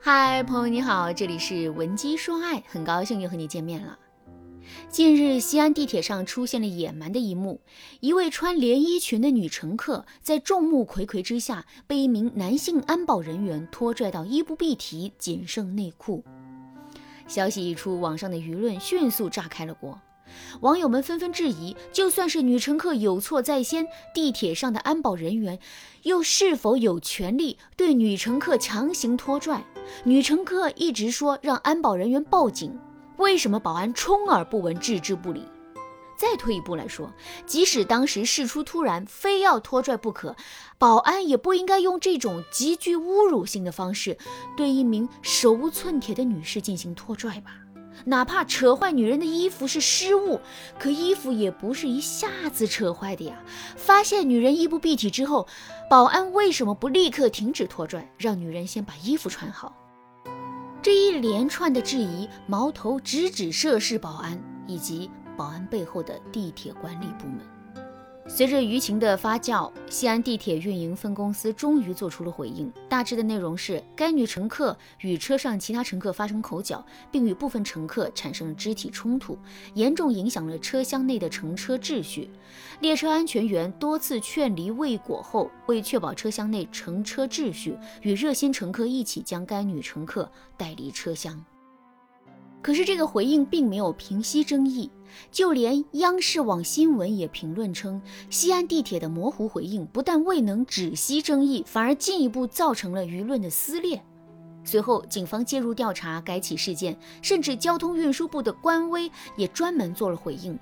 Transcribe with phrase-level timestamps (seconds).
[0.00, 3.98] 嗨，朋友你好，这里是文姬说爱，很高兴又和你见面了。
[4.88, 7.60] 近日，西安地铁上出现了野蛮的一幕：
[7.98, 16.24] 一位穿连衣裙的女乘客在众目睽睽之下，被一名男性安保人员拖拽到衣不蔽体，仅剩内裤。
[17.26, 20.00] 消息一出，网上的舆论迅速炸开了锅。
[20.60, 25.58] 网友们纷纷质疑：就算是女乘客有错在先，地铁上的安保人员
[26.04, 29.64] 又是否有权利对女乘客强行拖拽？
[30.04, 32.78] 女乘客一直说让安保人员报警，
[33.16, 35.42] 为什么保安充耳不闻、置之不理？
[36.18, 37.12] 再退一步来说，
[37.46, 40.34] 即使当时事出突然，非要拖拽不可，
[40.76, 44.18] 保安也不应该用这种极具侮辱性的方式
[44.56, 47.52] 对一名手无寸铁的女士进行拖拽吧。
[48.04, 50.40] 哪怕扯坏女人的衣服是失误，
[50.76, 53.40] 可衣服也不是一下子扯坏的呀。
[53.76, 55.46] 发现女人衣不蔽体之后，
[55.88, 59.72] 保安为什么不立刻停止拖拽，让女人先把衣服穿好？
[60.80, 67.40] 这一连串的质疑，矛头直指涉事保安以及保安背后的地铁管理部门。
[68.30, 72.70] 随着舆情的发酵，西安地铁运营分公司终于做出了回应。
[72.88, 79.36] 大致的内容是，该女乘客与车上其他乘客发生口角，并与部分乘客产生肢体冲突，
[79.74, 82.30] 严重影响了车厢内的乘车秩序。
[82.80, 91.44] 列车安全员多次劝离未果后，为确保车厢内乘车秩序，与热心乘客一起将该女乘客带离车厢。
[92.68, 94.90] 可是这个回应并没有平息争议，
[95.32, 104.04] 就连央视网新闻也评论称，西安地铁的模糊回应不但未能止息争议，反而进一步造成了舆论的撕裂。
[104.64, 110.58] 随后，警方介入调查该起事件，甚至交通运输部的官微也专门做了回应。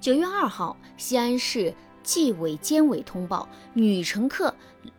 [0.00, 4.54] 九月二号，西安市纪委监委通报，女乘客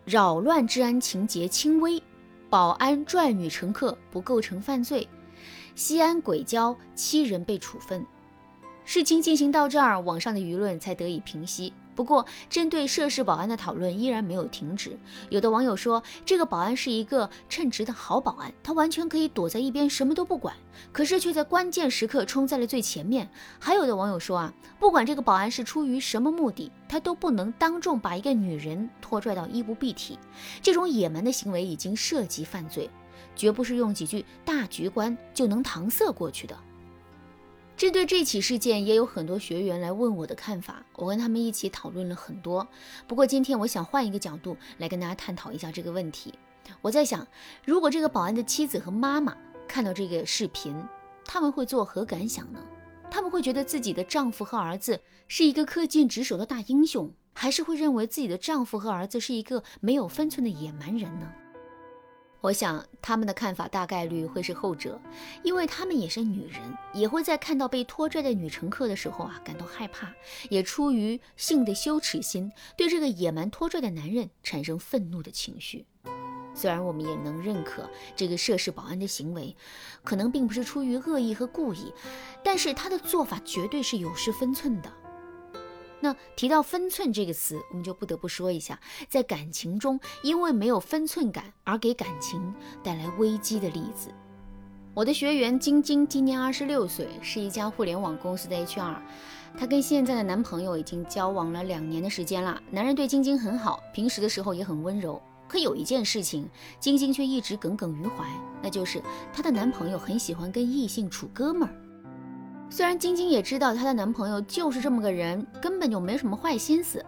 [0.05, 1.99] 扰乱治安情节轻微，
[2.47, 5.09] 保安拽女乘客不构成犯罪。
[5.75, 8.05] 西安轨交七人被处分，
[8.85, 11.73] 事情进行到这儿，网上的舆论才得以平息。
[11.95, 14.99] 不过，针对涉事保安的讨论依然没有停止。
[15.29, 20.53] 有的网友说，这个保安是一个称职的好保安，他完全可以躲在一边什么都不管，
[20.91, 23.29] 可是却在关键时刻冲在了最前面。
[23.59, 30.19] 还有的网友说啊，不管这个保安是出于什么目的，他都不能当众把一个女人拖拽到衣不蔽体，
[30.61, 32.89] 这种野蛮的行为已经涉及犯罪。
[33.35, 36.57] 绝不是用几句大局观就能搪塞过去的。
[37.77, 42.65] 针对这起事件，也有很多学员来问我的看法，我跟他们一起讨论了很多。
[43.05, 46.33] 不过今天我想换一个角度来跟大家探讨一下这个问题。
[46.81, 47.27] 我在想，
[47.65, 49.35] 如果这个保安的妻子和妈妈
[49.67, 50.73] 看到这个视频，
[51.25, 52.59] 他们会作何感想呢？
[53.11, 61.31] 他们会觉得自己的丈夫和儿子是一个恪尽职守的大英雄，还是会认为自己的丈夫和儿子是一个没有分寸的野蛮人呢？
[62.45, 65.01] 我想他们的看法大概率会是后者，
[65.41, 66.61] 因为他们也是女人，
[66.93, 70.13] 也会在看到被拖拽的女乘客的时候啊感到害怕，
[70.51, 75.87] 也出于性的羞耻心，对这个野蛮拖拽的男人产生愤怒的情绪。
[76.53, 79.55] 虽然我们也能认可这个涉事保安的行为，
[80.03, 81.91] 可能并不是出于恶意和故意，
[82.43, 84.93] 但是他的做法绝对是有失分寸的。
[85.99, 88.79] 那提到分寸这个词，我们就不得不说一下，
[89.09, 94.09] 在感情中因为没有分寸感而给感情带来危机的例子。
[94.93, 98.97] 我的学员晶晶今年二十六岁，是一家互联网公司的 HR。
[99.57, 105.21] 她跟现在的男朋友已经交往了两年的时间了，男人对晶晶很好，平时的时候也很温柔。
[105.47, 108.25] 可有一件事情，晶晶却一直耿耿于怀，
[108.61, 109.01] 那就是
[109.33, 111.75] 她的男朋友很喜欢跟异性处哥们儿。
[112.69, 117.03] 虽然晶晶也知道她的男朋友就是这么个人，根本就没什么坏心思，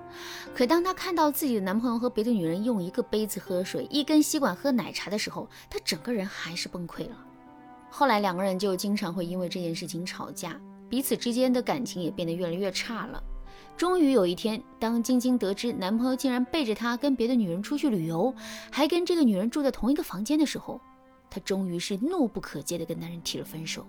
[0.55, 7.17] 可当她看到自己的男朋友和别的女人用一个杯子喝水，一根吸管喝奶茶的时候，她整个人还是崩溃了。
[7.89, 13.21] 后来两个人就经常会因为这件事情吵架，彼此之间的感情也变得越来越差了。
[13.75, 18.33] 终于有一天，当晶晶得知男朋友竟然背着她跟别的女人出去旅游，
[18.71, 20.79] 还跟这个女人住在同一个房间的时候，
[21.29, 23.85] 她终于是怒不可遏地跟男人提了分手。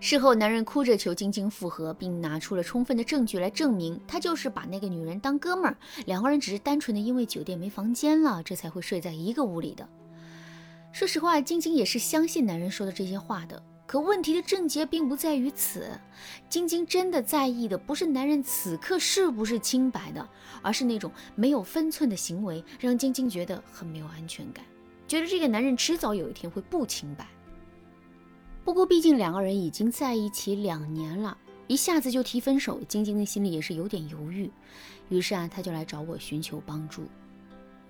[0.00, 9.88] 事后，男人哭着求晶晶复合，并拿出了充分的证据来证明他就是把那个女人当哥们儿，两个人只是单纯的因为酒店没房间了，这才会睡在一个屋里的。
[10.92, 13.60] 说实话，晶晶也是相信男人说的这些话的。
[13.86, 15.90] 可问题的症结并不在于此，
[16.48, 20.28] 晶晶真的在意的不是男人此刻是不是清白的，
[20.62, 24.64] 而是那种没有分寸的行为，让晶晶觉得很没有安全感，
[25.08, 27.26] 觉得这个男人迟早有一天会不清白。
[28.68, 31.38] 不过，毕竟两个人已经在一起两年了，
[31.68, 34.50] 一下子就提分手，晶晶的心里也是有点犹豫。
[35.08, 37.04] 于是啊，她就来找我寻求帮助。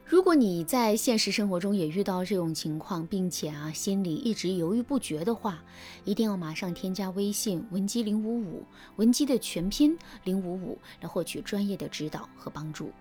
[0.05, 5.61] 如果你在现实生活中也遇到这种情况，并且啊心里一直犹豫不决的话，
[6.05, 8.65] 一定要马上添加微信文姬零五五，
[8.95, 12.93] 文姬的全拼零五五，来获取专业的指导和帮助。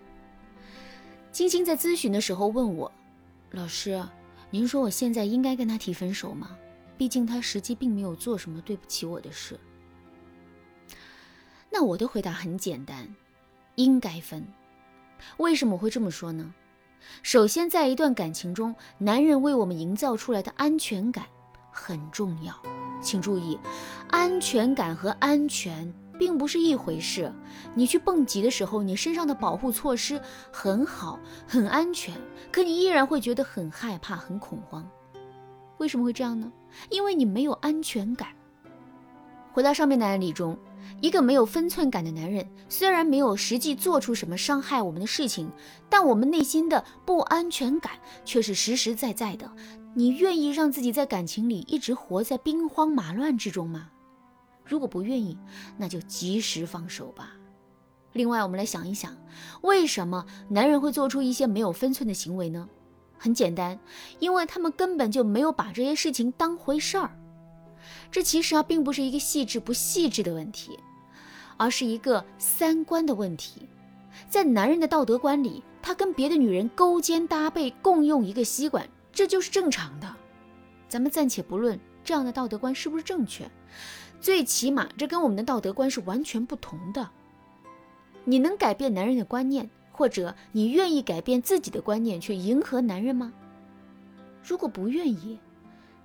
[1.32, 2.92] 晶晶在咨询的时候问我，
[3.52, 4.04] 老师，
[4.50, 6.58] 您说我现在应该跟他提分手吗？
[6.98, 9.60] 毕竟他实际并没有做什么对不起我的事。
[11.70, 13.14] 那我的回答很简单，
[13.76, 14.48] 应该分。
[15.38, 16.54] 为什么会这么说呢？
[17.22, 21.26] 首先，在一段感情中，男人为我们营造出来的安全感
[21.72, 22.54] 很重要。
[23.02, 23.58] 请注意，
[24.10, 27.32] 安全感和安全并不是一回事。
[27.76, 30.20] 你去蹦极的时候，你身上的保护措施
[30.52, 32.14] 很好，很安全，
[32.52, 34.90] 可你依然会觉得很害怕、很恐慌。
[35.78, 36.52] 为什么会这样呢？
[36.90, 38.30] 因为你没有安全感。
[39.52, 40.58] 回到上面的案例中。
[41.02, 45.52] 一个没有分寸感的男人，虽然没有实际做出什么伤害我们的事情，
[45.90, 47.92] 但我们内心的不安全感
[48.26, 49.52] 却是实实在在的。
[49.94, 53.90] 你愿意让自己在感情里一直活在兵荒马乱之中吗？
[54.64, 55.38] 如果不愿意，
[55.78, 57.34] 那就及时放手吧。
[58.14, 59.16] 另外，我们来想一想，
[59.62, 62.68] 为什么男人会做出一些没有分寸的行为呢？
[63.18, 63.80] 很简单，
[64.20, 67.12] 因为他们根本就没有把这些事情当回事儿。
[68.12, 70.80] 这其实啊，并不是一个细致不细致的问题，
[71.58, 73.68] 而是一个三观的问题。
[74.30, 80.16] 在男人的道德观里，他跟别的女人勾肩搭背，共用一个吸管，这就是正常的。
[80.90, 83.50] 咱们暂且不论这样的道德观是不是正确，
[84.20, 87.10] 最起码这跟我们的道德观是完全不同的。
[88.24, 93.34] 你能改变男人的观念，或者你愿意改变自己的观念去迎合男人吗？
[94.44, 95.40] 如果不愿意，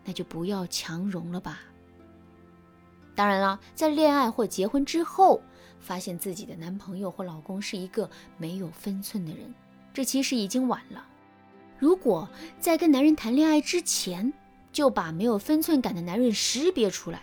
[0.03, 1.61] 那就不要强融了吧。
[3.15, 5.43] 当然了，在恋爱或结婚之后，
[5.79, 8.09] 发现自己的男朋友或老公是一个
[8.39, 9.55] 没有分寸的人，
[9.93, 11.07] 这其实已经晚了。
[11.79, 12.27] 如果
[12.59, 14.33] 在跟男人谈恋爱之前，
[14.73, 17.23] 就把没有分寸感的男人识别出来，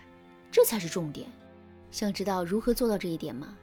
[0.52, 1.28] 这才是重点。
[1.90, 3.58] 想知道如何做到这一点吗？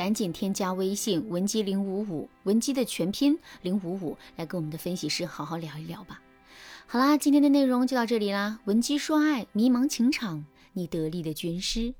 [0.00, 6.22] 赶紧添加微信文姬零五五，文姬的全拼零五五，来跟我们的分析师好好聊一聊吧。
[6.86, 8.60] 好啦，今天的内容就到这里啦。
[8.64, 10.46] 文姬说爱，迷茫情场。
[10.72, 11.92] 你得力的军师。